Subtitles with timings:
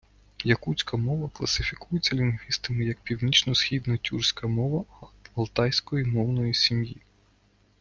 [0.43, 4.83] Якутська мова класифікується лінгвістами як північно-східна тюркська мова
[5.35, 6.97] алтайської мовної сім'ї.